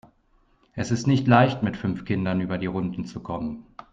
Es 0.73 0.89
ist 0.89 1.05
nicht 1.05 1.27
leicht, 1.27 1.61
mit 1.61 1.77
fünf 1.77 2.05
Kindern 2.05 2.41
über 2.41 2.57
die 2.57 2.65
Runden 2.65 3.05
zu 3.05 3.19
kommen. 3.19 3.67